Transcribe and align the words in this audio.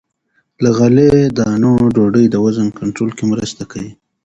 له 0.63 0.69
غلې- 0.77 1.31
دانو 1.37 1.71
ډوډۍ 1.95 2.25
د 2.29 2.35
وزن 2.45 2.67
کنټرول 2.79 3.11
کې 3.17 3.25
مرسته 3.31 3.63
کوي. 3.71 3.91